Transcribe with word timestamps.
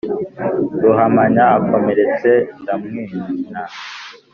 ruhamanya 0.81 1.43
akomeretse 1.57 2.31
ndamwina, 2.61 3.63